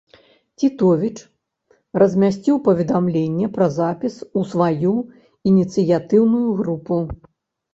[0.61, 1.17] Цітовіч
[2.03, 4.95] размясціў паведамленне пра запіс у сваю
[5.53, 6.95] ініцыятыўную групу.